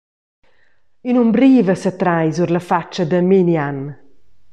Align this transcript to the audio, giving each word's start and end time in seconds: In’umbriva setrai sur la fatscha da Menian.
In’umbriva 1.09 1.73
setrai 1.81 2.29
sur 2.35 2.49
la 2.51 2.57
fatscha 2.69 3.03
da 3.11 3.19
Menian. 3.29 3.77